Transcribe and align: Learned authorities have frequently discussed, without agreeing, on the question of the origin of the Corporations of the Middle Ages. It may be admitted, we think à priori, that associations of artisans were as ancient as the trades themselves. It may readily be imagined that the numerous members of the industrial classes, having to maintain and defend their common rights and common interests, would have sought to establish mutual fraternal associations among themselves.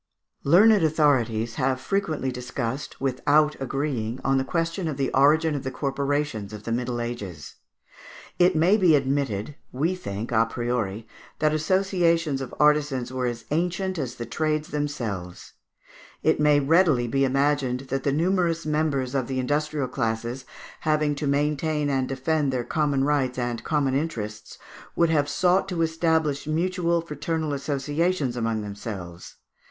Learned 0.43 0.81
authorities 0.83 1.57
have 1.61 1.79
frequently 1.79 2.31
discussed, 2.31 2.99
without 2.99 3.55
agreeing, 3.61 4.19
on 4.23 4.39
the 4.39 4.43
question 4.43 4.87
of 4.87 4.97
the 4.97 5.11
origin 5.13 5.53
of 5.53 5.61
the 5.61 5.69
Corporations 5.69 6.53
of 6.53 6.63
the 6.63 6.71
Middle 6.71 6.99
Ages. 6.99 7.57
It 8.39 8.55
may 8.55 8.77
be 8.77 8.95
admitted, 8.95 9.57
we 9.71 9.93
think 9.93 10.31
à 10.31 10.49
priori, 10.49 11.05
that 11.37 11.53
associations 11.53 12.41
of 12.41 12.51
artisans 12.59 13.13
were 13.13 13.27
as 13.27 13.45
ancient 13.51 13.99
as 13.99 14.15
the 14.15 14.25
trades 14.25 14.69
themselves. 14.69 15.53
It 16.23 16.39
may 16.39 16.59
readily 16.59 17.07
be 17.07 17.23
imagined 17.23 17.81
that 17.89 18.01
the 18.01 18.11
numerous 18.11 18.65
members 18.65 19.13
of 19.13 19.27
the 19.27 19.37
industrial 19.39 19.87
classes, 19.87 20.45
having 20.79 21.13
to 21.13 21.27
maintain 21.27 21.91
and 21.91 22.09
defend 22.09 22.51
their 22.51 22.63
common 22.63 23.03
rights 23.03 23.37
and 23.37 23.63
common 23.63 23.93
interests, 23.93 24.57
would 24.95 25.11
have 25.11 25.29
sought 25.29 25.67
to 25.69 25.83
establish 25.83 26.47
mutual 26.47 27.01
fraternal 27.01 27.53
associations 27.53 28.35
among 28.35 28.63
themselves. 28.63 29.35